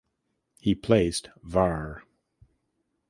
[0.59, 2.01] He placed var.